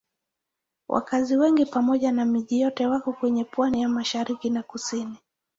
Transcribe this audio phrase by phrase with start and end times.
[0.87, 5.17] Wakazi wengi pamoja na miji yote wako kwenye pwani ya mashariki na kusini.